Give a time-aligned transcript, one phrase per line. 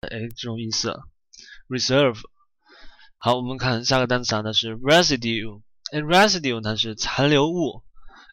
[0.00, 0.98] 哎，这种意思。
[1.68, 2.18] reserve。
[3.18, 5.60] 好，我们看下个单词啊，它是 residue。
[5.92, 7.82] 哎，residue 它是残留物。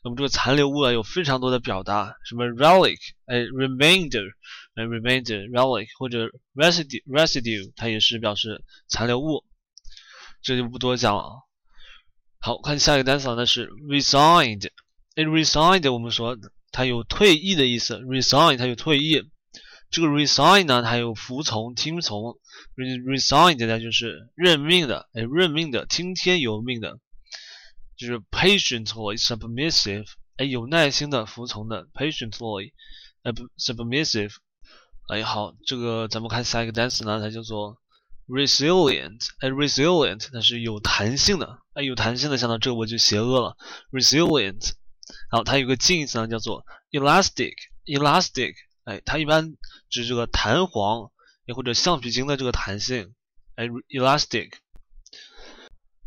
[0.02, 4.32] 那么这个残留物啊，有非常多的表达，什么 relic，哎，remainder，
[4.76, 9.44] 哎，remainder，relic，或者 residue，residue，它也是表示残留物。
[10.42, 11.44] 这就不多讲了。
[12.40, 14.70] 好看下一个单词啊，那是 resigned。
[15.16, 16.38] 哎，resigned，我们说
[16.72, 19.30] 它有退役的意思，resigned 它有退役。
[19.90, 22.38] 这个 resign 呢，它有服从、听从。
[22.76, 27.00] resigned 呢，就是认命的，哎，认命的，听天由命的。
[27.96, 32.74] 就是 patiently submissive，哎，有耐心的服从的，patiently，
[33.24, 34.34] 呃不，submissive。
[35.08, 37.78] 哎，好，这个咱们看下一个单词呢，它叫做
[38.28, 43.58] resilient，哎，resilient，它是有弹性的，哎，有弹性的，想到这我就邪恶了
[43.92, 44.74] ，resilient。
[45.32, 48.54] 好，它有个近义词呢，叫做 elastic，elastic，
[48.88, 49.58] 哎，它一般
[49.90, 51.12] 指这个弹簧，
[51.46, 53.14] 也或者橡皮筋的这个弹性，
[53.56, 54.54] 哎，elastic。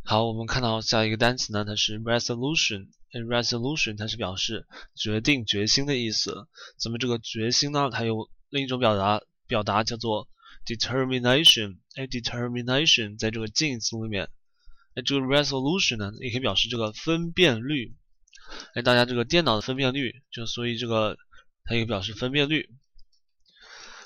[0.02, 2.88] 好，我们看到下一个单词呢，它是 resolution。
[3.12, 6.48] resolution 它是表示决定、决心的意思。
[6.78, 10.26] 咱们这个决心呢，它有另一种表达，表达叫做
[10.64, 11.80] determination。
[11.96, 14.30] 哎，determination 在这个近义词里面。
[14.94, 17.94] 哎，这个 resolution 呢，也可以表示这个分辨率。
[18.72, 21.18] 哎，大家这个电脑的分辨率，就所以这个
[21.64, 22.68] 它也表示分辨率。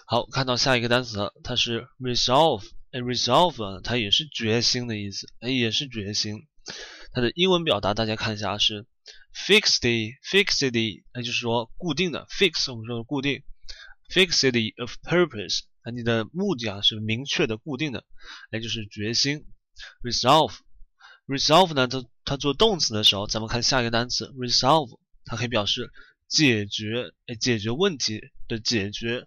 [0.06, 2.64] 好，看到下一个单词，它是 resolve。
[2.92, 6.46] 哎，resolve 它也是决心的意思，哎，也是决心。
[7.12, 8.86] 它的英文表达大家看一下是
[9.34, 13.42] fixed，fixed，那就是说固定的，fix 我们说的固定
[14.12, 18.04] ，fixed of purpose，啊，你的目的啊是明确的、固定的，
[18.52, 19.44] 哎，就是决心。
[20.04, 25.90] resolve，resolve 呢，它它做动词的时候，咱们看下一个单词 resolve，它可以表示
[26.34, 29.26] 解决，哎，解决问题的解决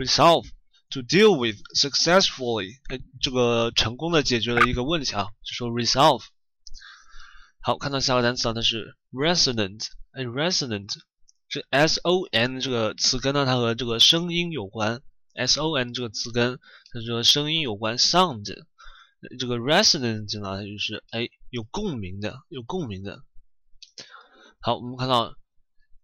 [0.00, 0.46] ，resolve。
[0.92, 6.24] To deal with successfully，哎，这个成功的解决了一个问题啊，就说 resolve。
[7.60, 10.88] 好，看到下个单词啊，它是 resonant，哎，resonant，
[11.46, 15.02] 这 s o n 这个词根呢，它和这个声音有关
[15.34, 16.58] ，s o n 这个词根
[16.92, 18.46] 它和声音有关，sound，
[19.38, 23.22] 这个 resonant 呢，它就是哎有共鸣的，有共鸣的。
[24.60, 25.34] 好，我们看到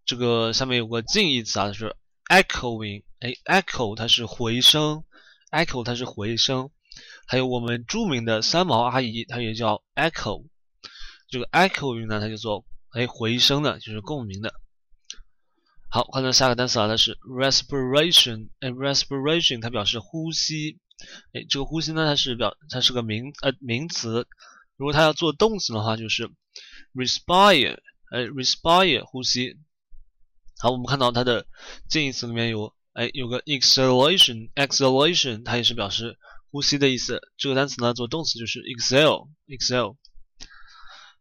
[0.04, 1.96] 这个下面有个近义词啊，就是
[2.28, 3.04] echoing。
[3.20, 5.02] 哎，echo 它是回声
[5.50, 6.70] ，echo 它是回声，
[7.26, 10.44] 还有我们著名的三毛阿姨，她也叫 echo。
[11.28, 14.52] 这个 echoing 呢，它叫做哎回声的，就是共鸣的。
[15.88, 18.50] 好，看到下个单词啊，它是 respiration。
[18.60, 20.78] 哎，respiration 它表示呼吸。
[21.32, 24.26] 哎，这个呼吸呢，它是表它是个名呃名词。
[24.76, 26.30] 如果它要做动词的话，就是
[26.94, 27.78] respire。
[28.12, 29.56] 哎，respire 呼吸。
[30.58, 31.46] 好，我们看到它的
[31.88, 32.72] 近义词里面有。
[32.94, 36.16] 哎，有个 exhalation，exhalation，它也是表示
[36.52, 37.20] 呼吸的意思。
[37.36, 39.96] 这个单词呢，做动词就是 exhale，exhale。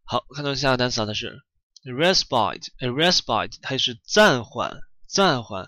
[0.04, 1.42] 好，看到下个单词啊，它是
[1.84, 5.68] respite，respite，它也是暂缓，暂缓。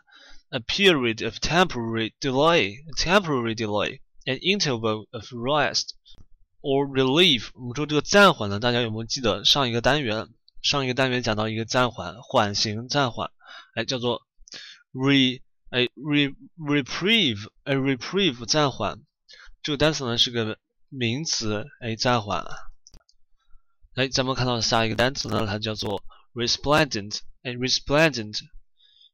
[0.49, 5.95] A period of temporary delay，temporary delay，an interval of rest
[6.61, 7.49] or relief。
[7.55, 10.27] 我们说这个暂缓呢，大家有没有记得上一个单元？
[10.61, 13.31] 上一个单元讲到一个暂缓，缓刑暂缓，
[13.75, 14.21] 哎，叫做
[14.91, 15.41] re。
[15.71, 19.01] 哎，re reprieve，哎，reprieve 暂缓，
[19.61, 20.57] 这个单词呢是个
[20.89, 22.45] 名词，哎，暂缓。
[23.95, 26.01] 哎，咱们看到下一个单词呢，它叫做
[26.33, 28.39] resplendent，哎，resplendent。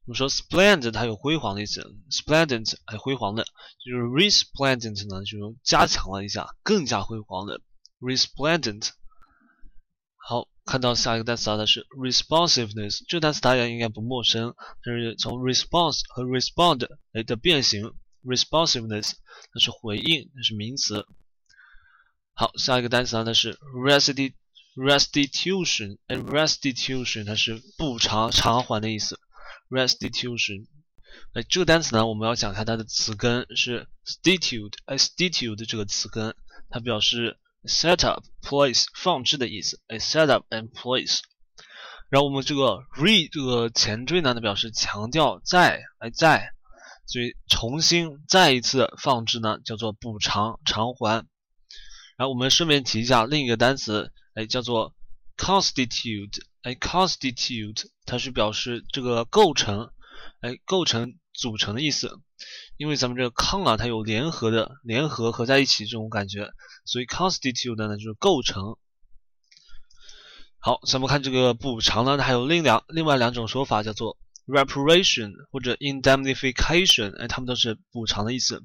[0.05, 3.44] 我们说 splendid 它有辉煌的意思，splendid 哎，辉煌的，
[3.83, 7.59] 就是 resplendent 呢，就是加强了一下，更加辉煌的
[8.00, 8.89] resplendent。
[10.63, 17.91] 看到下一个单词啊，它是 responsiveness，这个单词大家应该不陌生，它是从 response 和 respond 哎的变形
[18.23, 19.13] ，responsiveness
[19.51, 21.07] 它是回应，它是名词。
[22.33, 23.57] 好，下一个单词啊，它是
[24.75, 29.19] restitution，哎，restitution 它是补偿、偿还的意思
[29.69, 30.67] ，restitution。
[31.33, 36.36] 哎，这个单词呢，我们要讲一下它的词根是 stitute，哎，stitute 这个词根，
[36.69, 37.39] 它表示。
[37.63, 41.19] Set up place 放置的意思，哎，set up and place。
[42.10, 46.52] 然后我们这个 re 这个前缀呢，它表示强调在，哎在，
[47.08, 51.25] 所以重新再一次放置呢，叫做补偿偿还。
[52.18, 54.94] 然后我们顺便提一下另一个单词，哎，叫做
[55.38, 59.90] constitute，哎，constitute 它是表示这个构成，
[60.42, 62.19] 哎，构成组成的意思。
[62.81, 66.50] 因为咱们这个 con 啊，它有联合的，联合合在一起这种感觉，
[66.83, 68.75] 所以 constitute 呢就是构成。
[70.57, 74.18] 好，咱们看这个补偿呢，它还有另两另外两种说法，叫做
[74.48, 78.63] reparation 或者 indemnification，哎，它们都是补偿的意思。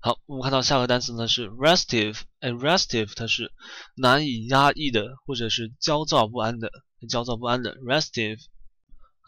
[0.00, 3.52] 好，我们看到下个单词呢是 restive，哎，restive 它是
[3.94, 6.70] 难以压抑的，或者是焦躁不安的，
[7.10, 8.38] 焦躁不安的 restive。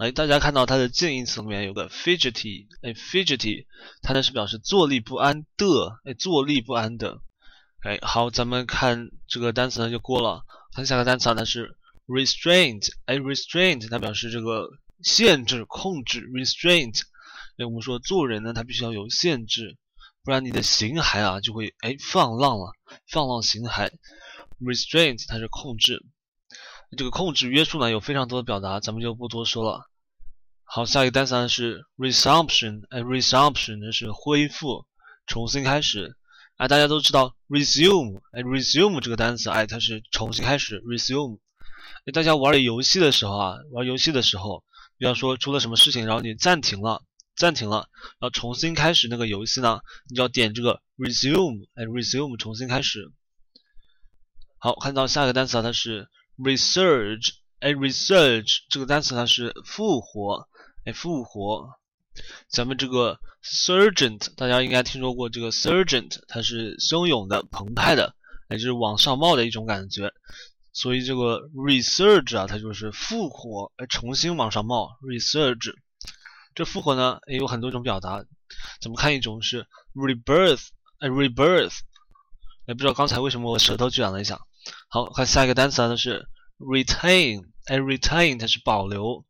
[0.00, 3.66] 哎，大家看到它的近义词里面有个 fidgety，哎，fidgety
[4.00, 7.20] 它呢是表示坐立不安的，哎，坐立不安的。
[7.82, 11.76] 哎，好，咱们看这个单词呢就过了，看下个单词啊，它是
[12.06, 14.70] restraint，哎，restraint 它表示这个
[15.02, 17.02] 限制、控制，restraint。
[17.58, 19.76] 哎，我们说做人呢，他必须要有限制。
[20.24, 22.72] 不然你的形骸啊就会哎放浪了，
[23.06, 23.90] 放浪形骸。
[24.62, 26.02] restraint 它是控制，
[26.96, 29.89] 这个控制约束呢有非常多的表达，咱们就不多说了。
[30.72, 34.86] 好，下一个单词呢是 resumption，哎，resumption 呢是恢复，
[35.26, 36.16] 重新开始。
[36.58, 41.40] 哎，大家都知道 resume，哎，resume 这个单词哎它是重新开始，resume。
[42.06, 44.62] 哎，大家玩游戏的时候啊，玩游戏的时候，
[44.96, 47.02] 比方说出了什么事情，然后你暂停了。
[47.34, 47.88] 暂停了，
[48.20, 53.10] 要重新开始那个游戏呢，你就要点这个 resume，哎，resume 重新开始。
[54.58, 56.08] 好，看到下一个单词啊它是
[56.38, 60.46] resurge，哎，resurge 这个单词它是复活，
[60.84, 61.68] 哎，复活。
[62.48, 68.14] 咱们这个 surgent 大家应该听说过，这个 surgent 它是汹涌的、澎湃的，
[68.48, 70.12] 哎，就是往上冒的一种感觉。
[70.72, 75.74] 所以这个 resurge 啊，它就是复活，哎，重新往上冒，resurge。
[76.54, 78.24] 这复活呢也有很多种表达，
[78.80, 80.68] 咱们看一种是 rebirth，
[80.98, 81.78] 哎，rebirth，
[82.66, 84.40] 哎，不知道刚才为什么我舌头卷了一下。
[84.88, 86.28] 好，看下一个单词呢是
[86.58, 89.24] retain，哎，retain 它是保留，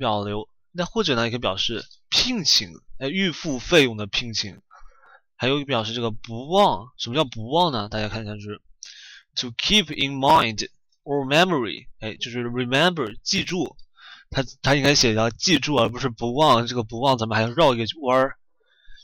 [0.00, 0.48] 保留。
[0.72, 4.60] 那或者呢也可以表示聘请，哎，预付费用的聘请。
[5.36, 7.88] 还有表示这个不忘，什么叫不忘呢？
[7.88, 8.60] 大家看一下就是
[9.34, 10.68] to keep in mind
[11.02, 13.76] or memory，哎，就是 remember，记住。
[14.30, 16.66] 它它应该写叫记住，而不是不忘。
[16.66, 18.38] 这个不忘咱们还要绕一个弯儿。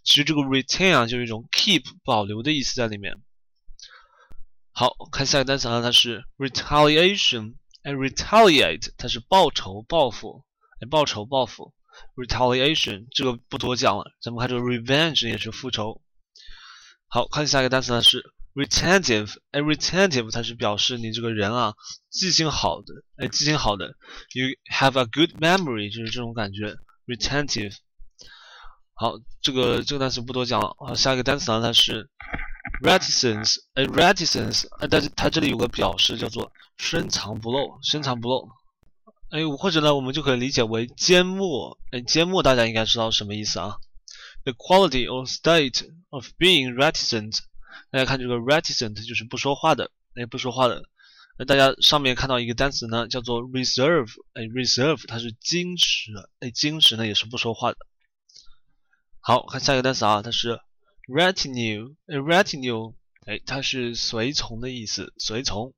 [0.05, 3.15] 其实这个 retain 啊，就是一种 keep 保留的意思在里面。
[4.73, 7.57] 好看下一个单词啊，它是 retaliation。
[7.83, 10.45] 哎，retaliate 它是报仇、报复。
[10.81, 11.75] 哎，报仇、报复。
[12.15, 14.05] retaliation 这个不多讲了。
[14.21, 16.03] 咱们看这个 revenge 也是复仇。
[17.09, 18.35] 好看下一个单词呢是。
[18.55, 21.75] retentive，哎，retentive 它是表示你这个人啊
[22.11, 23.95] 记性好的，哎，记性好的
[24.35, 26.75] ，you have a good memory，就是这种感觉
[27.07, 27.77] ，retentive。
[28.95, 32.11] 好，这个这个单词不多讲了，好，下一个单词呢它是
[32.83, 38.49] reticence，哎，reticence，哎，但是它这里有个表示叫做深藏不露，深藏不露，
[39.31, 43.77] 哎，或者呢我们就可以理解为缄默，哎，缄默大家应该知道什么意思啊
[44.45, 47.41] ？The quality or state of being reticent。
[47.91, 50.83] 大家看这个 reticent 就是不说话的，哎，不说话的。
[51.39, 56.11] 那大家上面看到一个单词呢，叫做 reserve，哎，reserve 它是矜持，
[56.41, 57.79] 哎，矜持呢也是不说话的。
[59.21, 60.59] 好看下一个单词啊，它是
[61.07, 62.95] retinue，哎，retinue，
[63.27, 65.75] 哎，它是随从的意思，随从。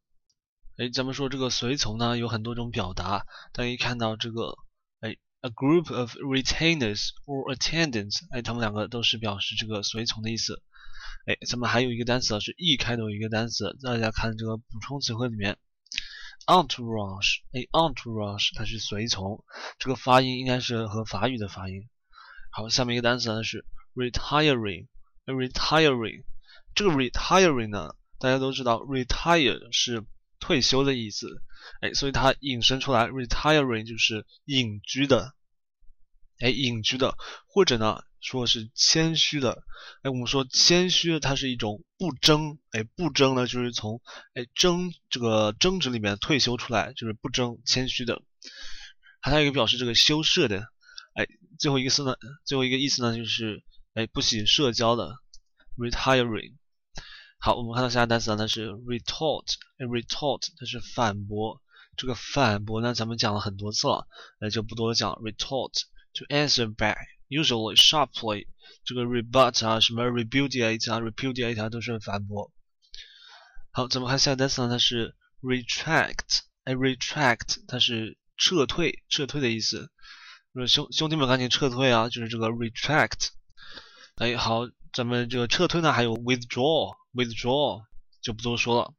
[0.80, 4.56] 哎，咱们说这个随从呢有很多种表达，大家一看到这个，
[5.00, 10.62] 哎，a group of retainers or attendants，哎，他们两个都是表示这个随从的意思。
[11.26, 15.58] 哎，咱们还有一个单词是 e 开头一个单词，大家看这个补充词汇里面
[16.46, 19.44] ，entourage，哎，entourage 它是随从，
[19.78, 21.90] 这个发音应该是和法语的发音。
[22.52, 26.24] 好，下面一个单词呢是 retiring，retiring，
[26.74, 30.06] 这个 retiring 呢，大家都知道 retire 是
[30.40, 31.42] 退休的意思，
[31.80, 35.34] 哎，所以它引申出来 retiring 就是隐居的，
[36.40, 37.16] 哎，隐居的，
[37.46, 38.02] 或者呢？
[38.22, 39.62] 说是谦虚的，
[40.02, 44.02] 哎，我们说谦虚，它是一种不争，哎，不争呢，就是从
[44.34, 48.20] 哎争这个争执里面退休出来，就是不争，谦虚的。
[49.22, 50.66] 还有一个表示这个羞涩的，
[51.14, 51.26] 哎，
[51.58, 53.62] 最后一个词呢，最后一个意思呢，就是
[53.94, 55.16] 哎不喜社交的
[55.78, 56.59] ，retiring。
[57.42, 61.62] 好，我们看到下个单词呢，它是 retort，哎，retort 它是反驳，
[61.96, 64.06] 这个反驳呢，咱们讲了很多次了，
[64.38, 66.98] 那就不多讲，retort，to answer back。
[67.30, 68.46] Usually sharply，
[68.84, 72.52] 这个 rebut 啊，什么 repudiate 啊，repudiate 啊，都是反驳。
[73.70, 79.90] 好，咱们看下个单词呢，它是 retract，哎，retract 它是撤退，撤退的意思。
[80.52, 83.28] 说兄兄弟们赶紧撤退啊，就是这个 retract。
[84.16, 87.82] 哎，好，咱们这个撤退呢，还有 withdraw Withdraw
[88.22, 88.94] 就不多说了。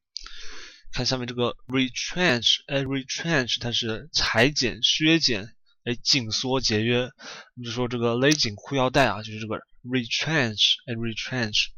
[0.93, 5.55] 看下面这个 retrench，哎，retrench 它是裁剪、削减。
[5.83, 7.09] 哎，紧缩节约，
[7.55, 11.69] 你就说这个勒紧裤腰带啊，就是这个 retrench，哎，retrench。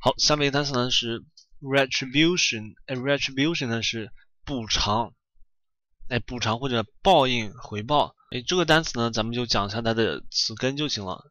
[0.00, 1.22] 好，下面一个单词呢是
[1.60, 4.10] retribution，哎，retribution 呢是
[4.46, 5.12] 补偿，
[6.08, 8.14] 哎，补偿或者报应、回报。
[8.30, 11.22] 哎，这个单词呢，咱们就讲一下它的词根就行了。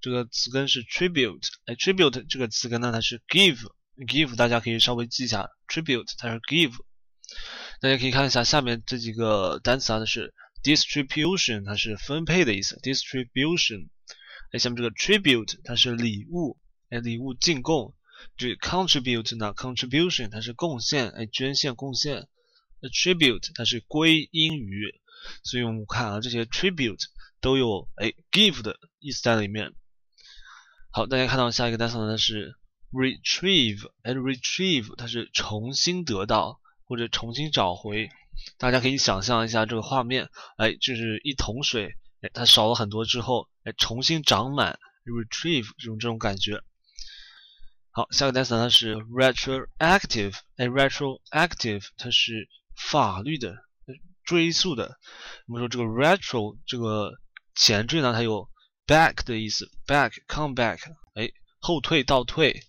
[0.00, 6.74] 这个词根是 tribute，哎，tribute 这个词根呢，它是 give，give 大家可以稍微记一下，tribute 它是 give。
[7.80, 13.88] 大家可以看一下下面这几个单词啊，它是 distribution，它是分配的意思，distribution。
[14.52, 17.94] 哎，下面这个 tribute 它是礼物，哎，礼物进贡。
[18.36, 22.28] 对 contribute 呢，contribution 它是贡献，哎，捐献贡献。
[22.80, 24.94] attribute 它是归因于，
[25.42, 27.02] 所以我们看啊，这些 tribute
[27.40, 29.72] 都有哎 give 的意思在里面。
[30.96, 32.56] 好，大家看到下一个单词呢是
[32.90, 38.08] retrieve，哎，retrieve 它是重新得到或者重新找回。
[38.56, 41.90] 大家可以想象一下这个画面，哎，就是一桶水，
[42.22, 46.62] 哎，它少了很多之后，哎，重新长满，retrieve 这种这种感觉。
[47.90, 53.54] 好，下个单词呢是 retroactive，哎，retroactive 它是法律的
[54.24, 54.96] 追溯的。
[55.46, 57.12] 我们说这个 retro 这个
[57.54, 58.48] 前缀呢，它有
[58.86, 60.80] back 的意思，back，come back，
[61.14, 62.62] 哎，后退倒退。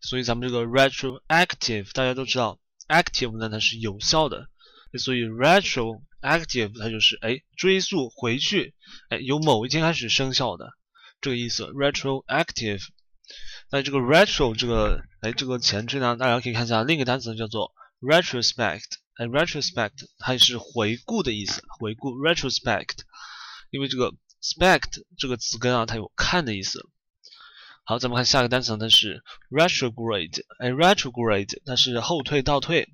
[0.00, 4.48] 所以咱们这个 retroactive 大家都知道，active 呢它是有效的，
[4.98, 8.74] 所以 retroactive 它就是哎追溯回去，
[9.08, 10.72] 哎由某一天开始生效的
[11.20, 12.82] 这个意思，retroactive。
[13.70, 22.98] 那这个 retro 这个哎这个前缀呢，大家可以看一下另一个单词叫做 retrospect，哎 retrospect 它也是回顾的意思，回顾 retrospect，
[23.70, 24.12] 因为这个
[24.42, 26.88] spect 这个词根啊，它有看的意思。
[27.84, 32.88] 好，咱们看下一个单词，它是 retrograde，哎 retrograde 它是后退倒退，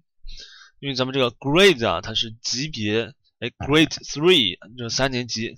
[0.81, 5.57] 因为咱们这个 grade 啊，它是级别，哎 grade three 这三年级，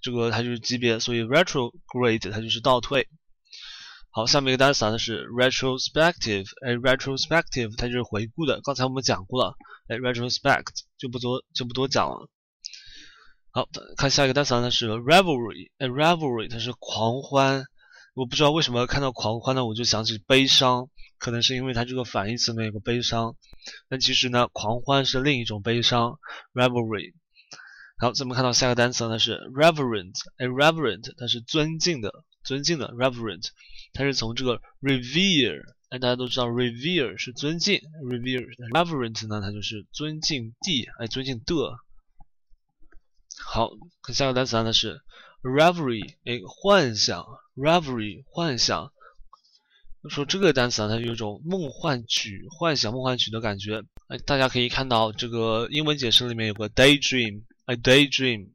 [0.00, 3.08] 这个它就是级别，所以 retrograde 它就是倒退。
[4.10, 8.60] 好，下面一个单词呢是 retrospective，哎，retrospective 它就是回顾的。
[8.62, 9.54] 刚才我们讲过了，
[9.88, 10.66] 哎，retrospect
[10.98, 12.28] 就不多就不多讲了。
[13.58, 17.64] 好，看下一个单词呢是 revelry，哎，revelry 它是狂欢。
[18.14, 20.88] 我不知道为什么看到狂欢呢，我就想起悲伤，
[21.18, 23.34] 可能是因为它这个反义词里面有个悲伤。
[23.88, 26.20] 但其实呢，狂欢是另一种悲伤
[26.54, 27.14] ，revelry。
[27.98, 32.12] 好，咱们看到下一个单词呢是 reverent，哎，reverent 它是尊敬的，
[32.44, 33.48] 尊敬的，reverent。
[33.92, 41.54] 它是从这个 revere，哎，大家都知道 revere 是尊敬，revere，reverent 呢，它就是尊敬地，哎，尊敬的。
[43.58, 43.72] 好，
[44.02, 45.00] 看下个单词呢是
[45.42, 48.92] reverie，哎，幻想，reverie，幻想。
[50.08, 53.82] 说这个单词啊，它有一种梦幻曲、幻想、梦幻曲的感觉。
[54.06, 58.50] 哎，大家可以看到这个英文解释里面有个 daydream，哎，daydream。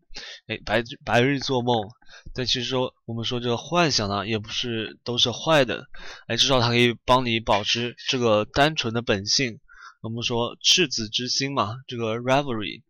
[0.47, 1.89] 哎，白白日做梦，
[2.33, 5.85] 但其实说我们说这个幻想呢，也不是都是坏的。
[6.27, 9.59] 哎，至少它可以帮你保持这个单纯的本性。
[9.99, 12.83] 我们说赤子之心嘛，这个 reverie。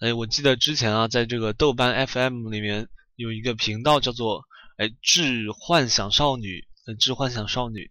[0.00, 4.44] 哎，我记得之前啊，在这个豆瓣 FM 里面有一个频道叫做
[4.76, 6.66] 哎致幻想少女，
[6.98, 7.90] 致幻想少女。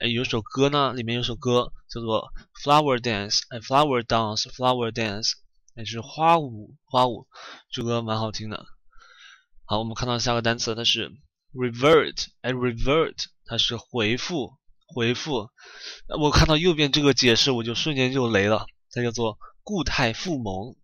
[0.00, 2.32] 哎，有首歌呢，里面有首歌叫做
[2.64, 5.32] Flower Dance，哎，Flower Dance，Flower Dance。
[5.76, 7.26] 也是花舞，花舞，
[7.70, 8.66] 这歌蛮好听的。
[9.64, 11.10] 好，我们看到下个单词，它是
[11.54, 13.14] revert，哎，revert，
[13.46, 14.52] 它是回复，
[14.88, 15.48] 回复。
[16.20, 20.76] 我看到右边这个解释，我就瞬间就雷了，它叫做固态复萌。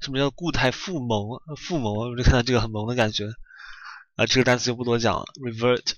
[0.00, 1.40] 什么叫固态复萌？
[1.56, 3.26] 复萌，我就看到这个很萌的感觉。
[4.16, 5.94] 啊，这个单词就不多讲了，revert。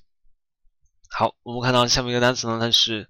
[1.10, 3.08] 好，我们看到下面一个单词呢，它是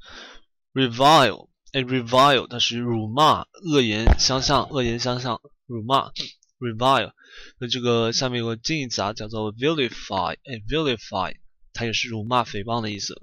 [0.72, 1.48] revile。
[1.72, 6.10] 哎，revile 它是辱骂、恶言相向、恶言相向、辱骂
[6.58, 7.12] ，revile。
[7.58, 10.32] 那这个下面有个近义词啊，叫做 vilify。
[10.32, 11.36] 哎，vilify
[11.72, 13.14] 它也是辱骂、诽谤的意思。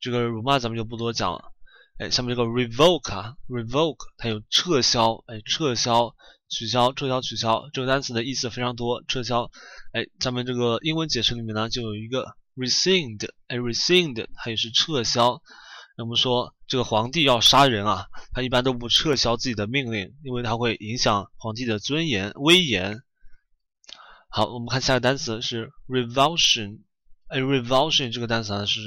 [0.00, 1.52] 这个辱骂咱们就不多讲了。
[1.98, 6.14] 哎，下面这个 revoke 啊，revoke 它有撤销、哎，撤销、
[6.50, 9.02] 取消、撤销、取消这个单词的意思非常多。
[9.08, 9.50] 撤销，
[9.92, 13.28] 哎，咱们这个英文解释里面呢就有一个 rescind。
[13.46, 15.40] 哎，rescind 它也是撤销。
[15.96, 23.02] 我们说这个皇帝要杀人啊，他一般都不撤销自己的命令，因为他会影响皇帝的尊严、威严。
[24.30, 26.80] 好，我们看下个单词是 revulsion。
[27.28, 28.80] 哎，revulsion 这个单词呢是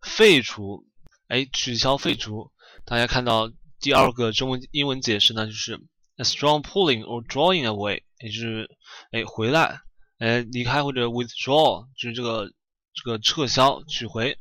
[0.00, 0.86] 废除，
[1.28, 2.50] 哎，取消、废除。
[2.86, 5.78] 大家看到第二个中文英文解释呢，就是
[6.16, 8.68] a strong pulling or drawing away，也就是
[9.12, 9.80] 哎回来，
[10.18, 12.50] 哎离开或者 withdraw，就是这个
[12.94, 14.38] 这个撤销、取回。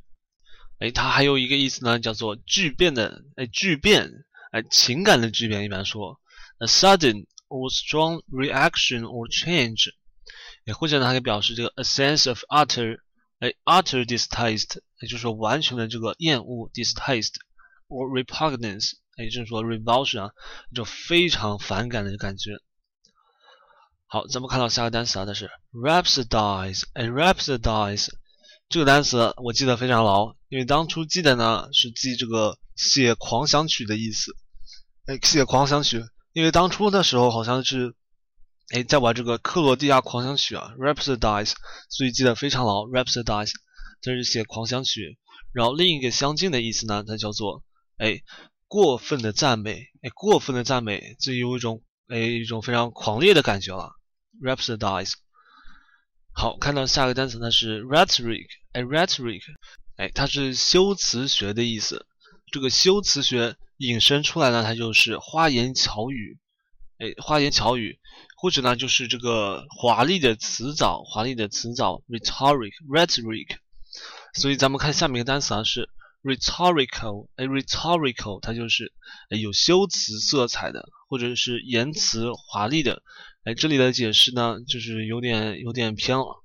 [0.79, 4.11] 哎，它还有一个意思呢，叫做巨变的，哎，巨变，
[4.51, 6.19] 哎，情感的巨变，一般说
[6.57, 9.91] ，a sudden or strong reaction or change，
[10.65, 12.97] 哎，或者呢，还可以表示这个 a sense of utter，
[13.39, 20.31] 哎，utter distaste，也就是说完全的这个厌恶，distaste，or repugnance，哎，就是说 revulsion 啊，
[20.71, 22.51] 一种非常反感的感觉。
[24.07, 28.09] 好，咱们看到下个单词啊，它是 rhapsodize，哎，rhapsodize。
[28.67, 34.35] 这个单词我记得非常牢，因为当初记得呢是记这个写狂想曲的意思。
[35.05, 36.03] 哎，写狂想曲，
[36.33, 37.95] 因为当初的时候好像是
[38.73, 41.53] 哎在玩这个克罗地亚狂想曲啊，Rhapsodize，
[41.89, 42.85] 所以记得非常牢。
[42.85, 43.51] Rhapsodize，
[44.01, 45.17] 这是写狂想曲。
[45.53, 47.63] 然后另一个相近的意思呢，它叫做
[47.97, 48.19] 哎
[48.67, 53.91] 过分的赞美，哎过分的赞美，就有一种哎一种非常狂烈的感觉了。
[54.41, 55.13] Rhapsodize。
[56.33, 59.41] 好，看到下个单词呢是 rhetoric，哎，rhetoric，
[59.95, 62.05] 哎，它是修辞学的意思。
[62.51, 66.37] 这个修辞学引申出来呢，它就是花言巧语，
[66.97, 67.99] 哎，花言巧语，
[68.37, 73.57] 或者呢就是这个华丽的辞藻，华丽的辞藻，rhetoric，rhetoric。
[74.33, 75.89] 所以咱们看下面一个单词啊是
[76.25, 78.91] rhetorical，哎，rhetorical，它就是
[79.29, 83.03] 有修辞色彩的，或者是言辞华丽的。
[83.43, 86.43] 哎，这里的解释呢，就是有点有点偏了。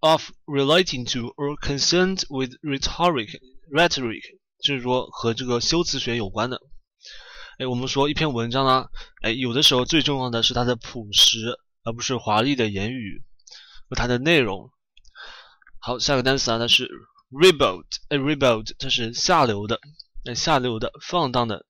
[0.00, 3.40] Of relating to or concerned with rhetoric,
[3.72, 4.22] rhetoric，
[4.62, 6.60] 就是说和这个修辞学有关的。
[7.58, 8.86] 哎，我们说一篇文章呢，
[9.22, 13.24] 哎，有的时候最重要的是它的朴实，而不是华丽的言语
[13.88, 14.70] 和它的内容。
[15.80, 16.88] 好，下个单词啊，它是
[17.30, 19.80] ribald，哎，ribald，它是下流的，
[20.24, 21.66] 哎，下流的，放荡的，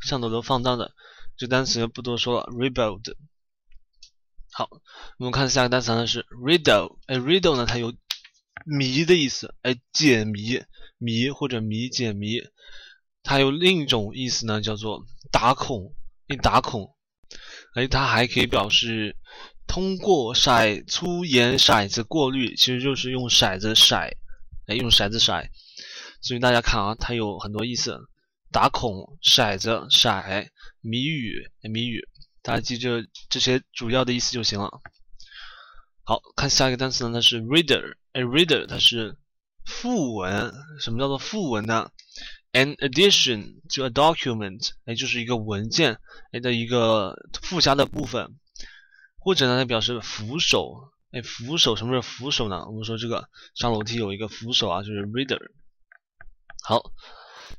[0.00, 0.92] 上头都放荡的。
[1.36, 3.14] 这单词不多说了，ribald。
[4.52, 4.68] 好，
[5.18, 7.94] 我们看下一个单词呢是 riddle，哎，riddle 呢它有
[8.66, 10.62] 谜的意思，哎，解谜，
[10.98, 12.42] 谜或者谜解谜，
[13.22, 15.94] 它有另一种意思呢叫做打孔，
[16.28, 16.94] 一打孔，
[17.74, 19.16] 哎，它还可以表示
[19.66, 24.10] 通过筛粗盐骰子过滤，其实就是用骰子骰，
[24.66, 25.44] 哎，用骰子骰，
[26.20, 27.98] 所以大家看啊，它有很多意思，
[28.52, 30.48] 打孔、骰子、骰、
[30.80, 32.08] 谜语、谜语。
[32.42, 34.70] 大家记着这些主要的意思就行了。
[36.04, 39.16] 好看下一个单词呢，它是 reader，哎，reader 它是
[39.64, 40.52] 副文。
[40.80, 41.90] 什么叫做副文呢
[42.52, 45.98] ？An addition to a document，哎，就是一个文件
[46.32, 48.38] 哎的一个附加的部分，
[49.18, 50.91] 或者呢，它表示扶手。
[51.12, 52.66] 哎，扶手，什么是扶手呢？
[52.66, 55.38] 我们说这个上楼梯有一个扶手啊，就是 reader。
[56.62, 56.92] 好。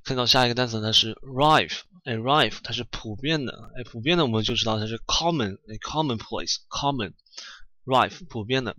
[0.04, 8.76] 看到下一个单词，它是 rife，哎，rife 它是普遍的，哎，普遍的我们就知道它是 common，哎，commonplace，common，rife 普遍的。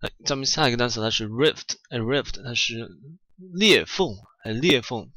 [0.00, 2.90] 哎，咱们下一个单词它是 rift，哎，rift 它是
[3.54, 5.10] 裂缝，哎，裂缝，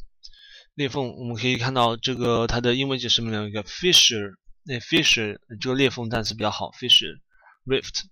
[0.76, 4.36] 裂缝，我们可以看到这个它的英文解释里面有一个 fissure，
[4.68, 8.04] 哎，fissure 这个裂缝单词比较好，fissure，rift。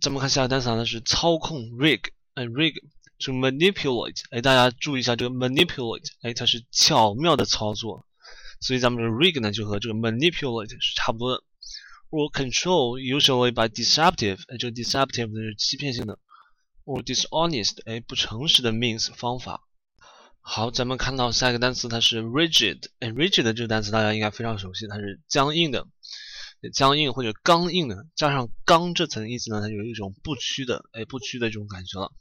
[0.00, 2.00] 咱们看下一个单词它是操控 rig，
[2.34, 2.74] 哎，rig。
[3.20, 8.06] to manipulate，哎，大家注意一下这个 manipulate，哎，它是巧妙的操作，
[8.60, 11.42] 所以咱们这个 rig 呢就和这个 manipulate 是差不多的。
[12.10, 16.16] or control usually by deceptive，哎，这个 deceptive 呢是欺骗性的
[16.84, 19.64] ，or dishonest，哎，不诚实的 means 方法。
[20.40, 25.88] 好，咱们看到下一个单词，它是 rigid，哎，rigid 这个单词大家应该非常熟悉，它是僵硬的，
[26.72, 32.12] 僵硬或者刚硬的，加上刚这层意思呢，它有一种不屈的，哎，不屈的这种感觉了。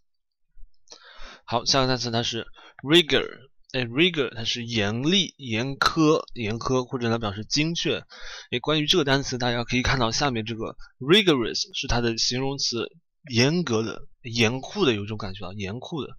[1.46, 2.46] 好，下个单词它是
[2.84, 3.26] rigor，
[3.72, 8.04] 哎，rigor 它是严厉、严苛、严苛，或者呢表示精确。
[8.52, 12.90] 哎，关于这个单词，大家可以看到下面这个 rigorous 是它的形容词，
[13.34, 16.10] 严格的、严酷的，有一种感觉啊，严酷的。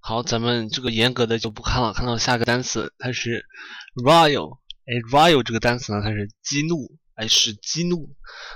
[0.00, 3.46] 好，咱们这个严格的就不看了，看到下个单词，它是
[3.94, 8.14] rile，哎，rile 这个单词呢，它是激怒，哎，使激怒。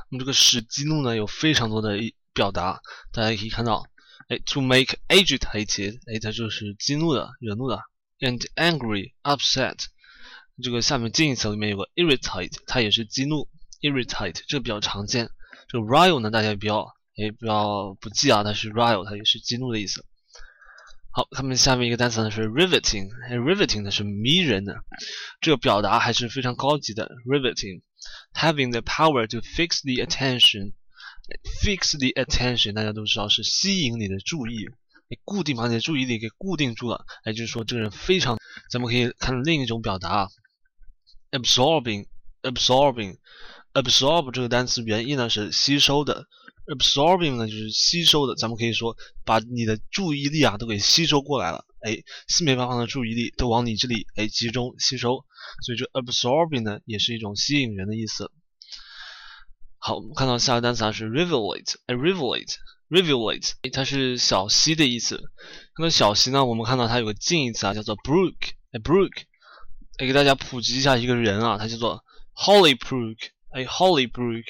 [0.09, 1.99] 那么这个使激怒呢，有非常多的
[2.33, 2.81] 表达，
[3.13, 3.85] 大家可以看到。
[4.29, 7.81] 哎，to make agitated，哎，它就是激怒的、惹怒的
[8.21, 9.87] ；and angry、upset，
[10.63, 13.49] 这个下面近义词里面有个 irritate，它也是激怒
[13.81, 15.29] ，irritate，这个比较常见。
[15.69, 16.85] 这个 rile 呢，大家也不要
[17.17, 20.07] 哎不要不记啊，它是 rile，它也是激怒的意思。
[21.11, 24.83] 好，他们下面一个单词呢是 riveting，riveting 呢是迷人的，
[25.41, 27.83] 这个表达还是非常高级的，riveting
[28.35, 30.75] Having the power to fix the attention。
[31.63, 34.69] Fix the attention，大家都知道是吸引你的注意，
[35.09, 37.07] 你固定把你的注意力给固定住了。
[37.25, 38.39] 也，就是说这个人非常，
[38.71, 40.29] 咱们可以看另一种表达
[41.31, 46.27] ，absorbing，absorbing，absorb 这个单词原意呢是吸收的
[46.67, 48.35] ，absorbing 呢就是吸收的。
[48.37, 55.25] 咱们可以说把你的注意力啊都给吸收过来了，哎，四面八方的注意力都往你这里哎集中吸收，
[55.65, 58.31] 所以这 absorbing 呢也是一种吸引人的意思。
[59.79, 65.21] 好，我们看到下个单词啊是 rivulet，哎，rivulet，rivulet，它是小溪的意思。
[65.77, 68.37] 那么小溪呢，我们看到它有个近义词啊，叫做 brook，
[68.71, 69.11] 哎，brook，
[69.99, 72.05] 哎，给大家普及一下一个人啊，他叫做
[72.37, 73.19] Holly Brook，
[73.51, 74.45] 哎，Holly Brook，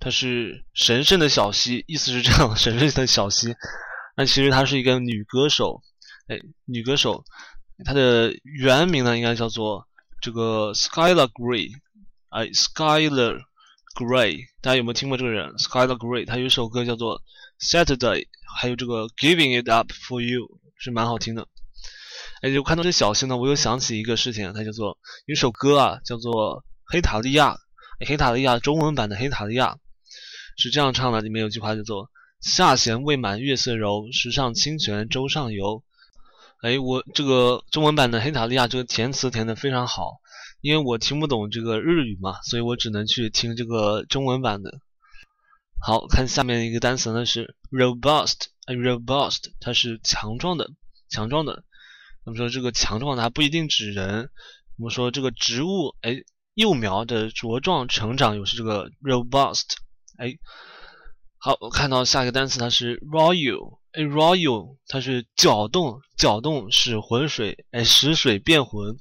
[0.00, 3.54] 它是神圣的小溪，意思是这样， 神圣的小溪。
[4.16, 5.82] 那其实她是一个女歌手，
[6.26, 7.22] 哎，女歌手，
[7.84, 9.86] 她的原名呢应该叫做
[10.22, 11.70] 这个 Skylar Grey，
[12.30, 13.42] 哎，Skylar
[13.94, 17.20] Grey，大家有没有听过这个人？Skylar Grey，她有首歌叫做
[17.60, 18.26] Saturday，
[18.58, 21.46] 还有这个 Giving It Up For You，是蛮好听的。
[22.42, 27.58] 哎，就看到这小溪呢，我又想起一个事情，它叫做有首歌啊，叫做《黑塔利亚》，
[28.08, 29.72] 黑塔利亚中文版的《黑塔利亚》
[30.60, 35.82] 是这样唱的，里面有句话叫做“下弦未满月色柔，石上清泉舟上游”。
[36.62, 40.20] 哎，我这个中文版的《黑塔利亚》这个填词填的非常好，
[40.60, 44.78] 因为我听不懂这个日语嘛，所以我只能去听这个中文版的。
[45.82, 50.68] 好看下面一个单词呢是 robust，哎，robust 它是强壮的，
[51.08, 51.64] 强壮的。
[52.26, 54.28] 那么说这个强壮的还不一定指人，
[54.76, 56.16] 我们说这个植物，哎，
[56.52, 59.64] 幼苗的茁壮成长又是这个 robust，
[60.20, 60.38] 哎，
[61.38, 68.98] 好，我看到下一个单词它是 royal，哎，royal 它是搅动，搅动使浑水，哎，使水变浑，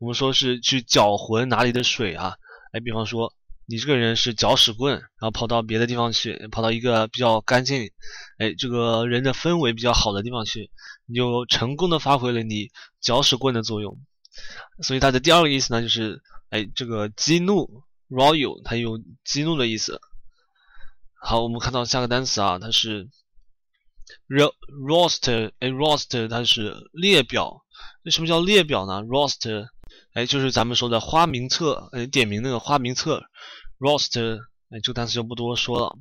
[0.00, 2.34] 我们说是去搅浑哪里的水啊，
[2.72, 3.34] 哎，比方说。
[3.70, 7.90] 你这个人是搅屎棍，然后跑到别的地方去，跑到一个比较干净，
[8.38, 10.70] 哎，这个人的氛围比较好的地方去，
[11.04, 12.70] 你就成功的发挥了你
[13.02, 13.98] 搅屎棍的作用。
[14.82, 20.00] 所以它的第二个意思呢，就是哎，这个激怒，royal，它有激怒的意思。
[21.20, 23.08] 好，我们看到下个单词啊，它是
[24.28, 27.64] roster，哎，roster 它是列表。
[28.02, 29.66] 那什么叫列表呢？roster，
[30.14, 33.24] 哎，就是咱们说的花名册，哎，点名那个花名册。
[33.78, 34.38] roster，
[34.70, 35.96] 哎，这个单词就不多说了。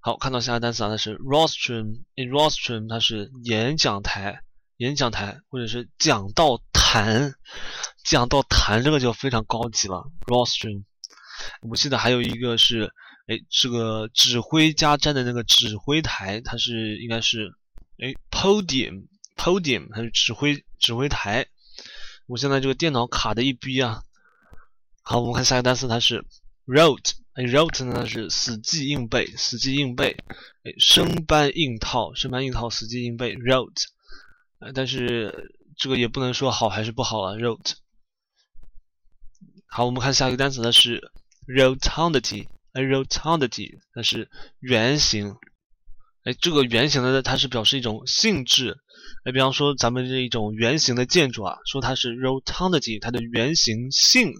[0.00, 2.04] 好，看到下个单词啊，它是 rostrum。
[2.14, 4.42] in rostrum，它是演讲台，
[4.76, 7.34] 演讲台或者是讲道坛，
[8.04, 10.04] 讲道坛这个就非常高级了。
[10.26, 10.84] rostrum，
[11.68, 12.92] 我记得还有一个是，
[13.26, 17.54] 哎，这个指挥家站的那个指挥台，它是应该是，
[17.98, 21.46] 哎，podium，podium，它是指挥指挥台。
[22.26, 24.02] 我现在这个电脑卡的一逼啊。
[25.02, 26.24] 好，我们看下一个单词，它是。
[26.64, 30.16] wrote，哎，wrote 呢是死记硬背，死记硬背，
[30.62, 33.86] 哎，生搬硬套，生搬硬套，死记硬背，wrote，
[34.60, 37.72] 呃但是这个也不能说好还是不好啊，wrote。
[39.66, 41.10] 好，我们看下一个单词呢是
[41.48, 44.30] rotundity，哎，rotundity，它是
[44.60, 45.36] 圆形，
[46.24, 48.78] 哎，这个圆形的它是表示一种性质，
[49.24, 54.32] 哎，比方说咱们这一种圆形的建筑啊，说它是 rotundity，它的圆形性。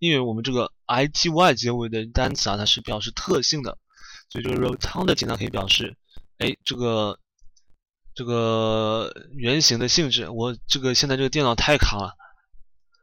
[0.00, 3.78] 因为我们这个 i t y 结尾的单词啊，它是表示特性的，
[4.28, 5.96] 所以这个 rotundity 呢可以表示，
[6.38, 7.18] 哎，这个
[8.14, 10.28] 这个圆形的性质。
[10.28, 12.12] 我这个现在这个电脑太卡了，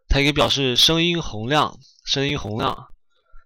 [0.09, 2.87] 它也可以表示声音洪亮，声音洪亮。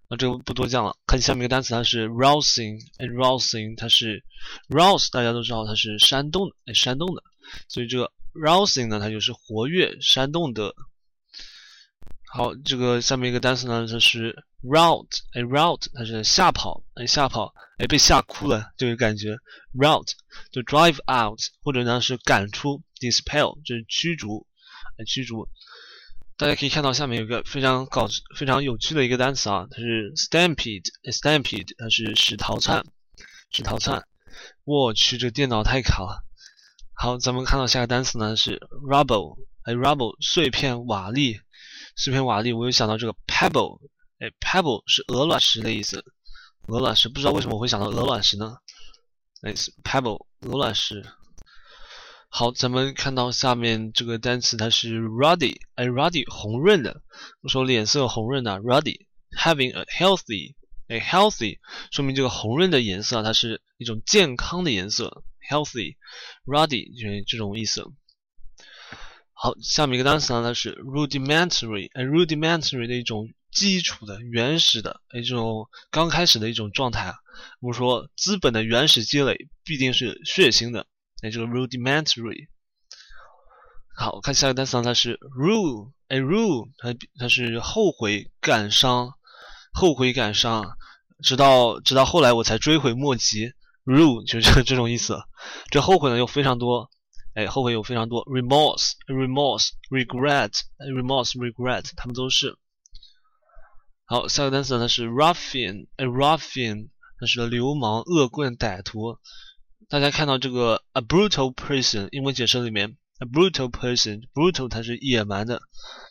[0.08, 4.24] 那这个不多讲了，看下面一个单词，它是 rousing，哎，rousing 它是
[4.70, 7.24] rouse，大家都知道它是煽动，哎，煽动的，
[7.68, 10.76] 所以这个 rousing 呢，它就是活跃、煽动的。
[12.32, 19.38] 好，这个下面一个单词呢，它是 rout，哎，rout 它是吓跑，哎，吓跑，哎，被吓哭了，这个感觉
[19.74, 20.12] ，route
[20.52, 24.46] 就 drive out，或者呢是赶出，dispel 就是驱逐，
[25.00, 25.48] 哎，驱逐。
[26.38, 32.84] 大家可以看到下面有个非常搞、非常有趣的一个单词啊，它是 stampede，stampede 它是使逃窜，
[33.52, 34.06] 使逃窜。
[34.66, 36.26] 我去，这电脑太卡了。
[36.94, 41.40] 好，咱们看到下个单词呢是 rubble，哎，rubble 碎片瓦砾。
[41.96, 43.80] 碎片瓦砾，我又想到这个 pebble，
[44.20, 46.04] 哎，pebble 是鹅卵石的意思，
[46.68, 48.58] 鹅卵石，不知道为什么我会想到鹅卵石呢？
[49.42, 49.54] 哎
[49.86, 51.06] ，pebble 鹅卵石。
[52.38, 57.02] 好，咱们看到下面这个单词，它是 ruddy，哎，ruddy 红润的，
[57.40, 60.54] 我说脸色红润的，ruddy，having a healthy，
[60.90, 61.60] 哎，healthy
[61.92, 67.86] 说明这个红润的颜色，它是一种健康的颜色，healthy，ruddy 就是这种意思。
[69.32, 77.16] 好，下面一个单词呢，它是 rudimentary，哎，rudimentary 的一种基础的、原始的，哎，这种刚开始的一种状态啊。
[77.62, 80.86] 我们说资本的原始积累必定是血腥的，
[81.26, 82.50] 哎，这个 rudimentary。
[83.98, 89.14] 好，看下一个单词呢，它是 rue，哎，rue，它它是后悔、感伤、
[89.74, 90.78] 后悔、感伤，
[91.24, 93.54] 直到直到后来我才追悔莫及
[93.86, 95.18] ，rue 就是这种意思。
[95.72, 96.92] 这后悔呢又非常多。
[97.34, 102.56] 哎，后悔有非常多，remorse、remorse、regret、remorse、regret，他们都是。
[104.06, 109.18] 好，下一个单词呢是 ruffian，哎，ruffian，它是流氓、恶棍、歹徒。
[109.88, 115.62] 大家看到这个 a brutal person，英文解释里面 a brutal person，brutal 它是野蛮的，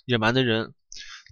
[0.05, 0.75] 野蛮的人。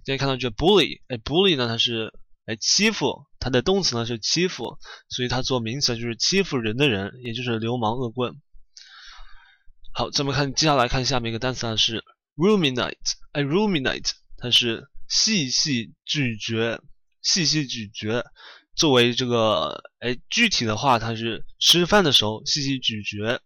[0.05, 2.13] 大家看到这个 bully，哎，bully 呢它是
[2.45, 4.77] 哎，欺负，它的动词呢是欺负，
[5.07, 8.41] 所以它做名词就是欺负人的人，也就是流氓恶棍。
[9.93, 12.03] 好，咱们看接下来看下面一个单词呢是
[12.35, 12.97] ruminate，
[13.31, 16.83] 哎，ruminate，它是细细咀嚼，
[17.21, 18.25] 细细咀嚼。
[18.75, 23.41] 作为这个，哎，具体的话，它是吃饭的时候细细咀嚼。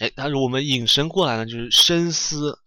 [0.00, 2.58] 哎，它是我们引申过来呢，就是深思。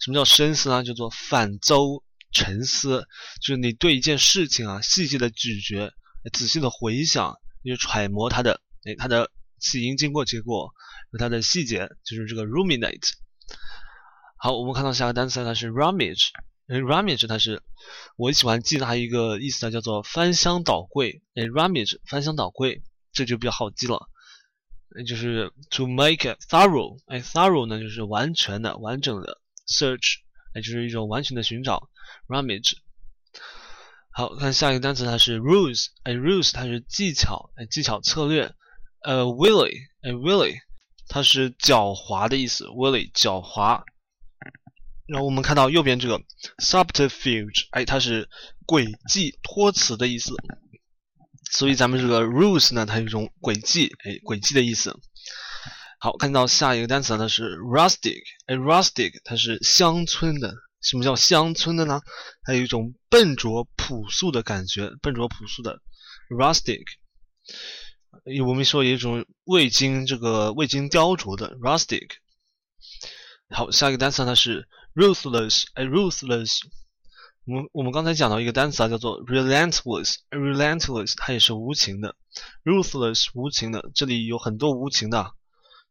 [0.00, 0.84] 什么叫深思呢？
[0.84, 3.06] 叫做反周沉思，
[3.40, 5.92] 就是你对一件事情啊，细细的咀嚼，
[6.32, 10.72] 仔细的回想，就揣摩它的，哎，它的起因、经过、结果。
[11.18, 13.12] 它的细节就是这个 ruminate。
[14.36, 16.28] 好，我们看到下个单词它是 rummage。
[16.68, 17.62] 哎，rummage 它是
[18.16, 21.22] 我喜欢记它一个意思呢，叫做翻箱倒柜。
[21.34, 24.08] 哎，rummage 翻箱倒柜，这就比较好记了。
[25.06, 26.98] 就是 to make thorough。
[27.06, 30.16] 哎，thorough 呢就是完全的、完整的 search。
[30.54, 31.88] 哎，就是一种完全的寻找
[32.26, 32.74] rummage。
[34.10, 35.86] 好看下一个单词它是 ruse。
[36.02, 37.50] 哎，ruse 它是技巧。
[37.56, 38.54] 哎，技巧策略。
[39.02, 39.72] 呃，willy。
[40.02, 40.56] 哎，willy。
[41.08, 43.82] 它是狡猾的意思，willy 狡猾。
[45.08, 46.20] 然后我们看到右边这个
[46.62, 48.28] subterfuge，哎，它是
[48.66, 50.34] 诡计、托词的意思。
[51.50, 54.94] 所以咱们这个 ruse 呢，它有一种诡计，哎，诡计的意思。
[55.98, 60.54] 好，看到下一个单词呢是 rustic，哎，rustic 它是乡村的。
[60.82, 62.00] 什么叫乡村的呢？
[62.42, 65.80] 它有一种笨拙朴素的感觉，笨拙朴素的
[66.28, 66.84] rustic。
[68.46, 72.08] 我们说有一种未经这个未经雕琢的 rustic。
[73.50, 76.60] 好，下一个单词它是 ruthless，哎，ruthless。
[77.46, 82.14] 我们我们刚才讲到一个单词啊，叫做 relentless，relentless，它也是无情的
[82.62, 85.32] ，ruthless 无情的，这里有很多无情的，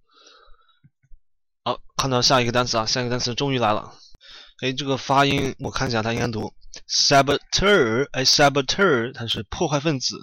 [1.63, 3.93] 好，看到下一个单词啊，下一个单词终于来了。
[4.63, 6.54] 哎，这个发音我看一下，它应该读
[6.88, 8.08] saboteur。
[8.13, 10.17] 哎，saboteur，它是破坏分子。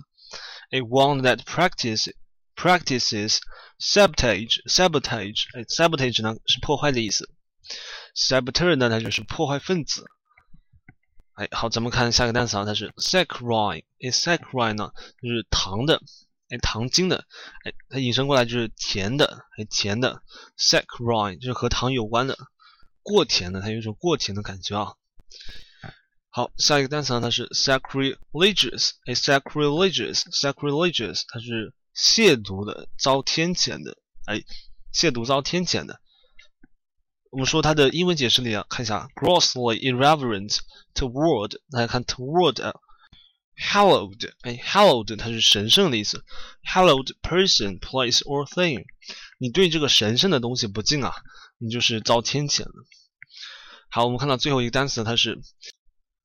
[0.70, 2.10] A one that practice
[2.56, 3.36] practices
[3.78, 5.44] sabotage sabotage。
[5.52, 7.28] 哎，sabotage 呢是破坏的意思。
[8.16, 10.06] saboteur 呢，它就是破坏分子。
[11.34, 13.84] 哎，好，咱们看下一个单词啊，它是 saccharine。
[14.02, 16.00] 哎，saccharine 呢就是糖的，
[16.48, 17.26] 哎，糖精的。
[17.66, 20.22] 哎，它引申过来就是甜的，哎，甜的。
[20.56, 22.38] saccharine 就是和糖有关的。
[23.02, 24.94] 过甜的，它有一种过甜的感觉啊。
[26.32, 34.42] 好，下一个单词呢，它是 sacrilegious，哎，sacrilegious，sacrilegious，它是亵渎的，遭天谴的，哎，
[34.94, 36.00] 亵渎遭天谴的。
[37.30, 40.58] 我们说它的英文解释里啊，看一下，grossly irreverent
[40.94, 46.24] toward，大家看 toward，hallowed，哎，hallowed，它是神圣的意思
[46.64, 48.84] ，hallowed person, place or thing，
[49.38, 51.12] 你对这个神圣的东西不敬啊。
[51.60, 52.72] 你就是遭天谴了。
[53.90, 55.38] 好，我们看到最后一个单词，它是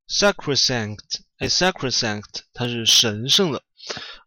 [0.07, 0.99] sacrosanct，
[1.37, 3.61] 哎，sacrosanct，它是神圣的，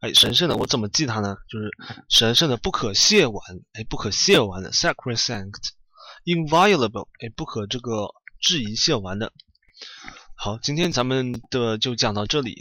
[0.00, 1.36] 哎，神圣的，我怎么记它呢？
[1.48, 1.70] 就是
[2.10, 3.42] 神圣的，不可亵玩，
[3.72, 8.08] 哎，不可亵玩的 sacrosanct，inviolable，哎，不可这个
[8.40, 9.32] 质疑亵玩的。
[10.36, 12.56] 好，今天咱们的就讲到这里。